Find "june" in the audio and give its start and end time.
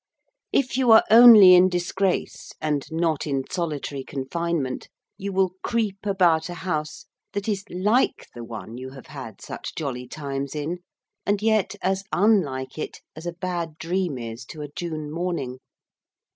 14.75-15.11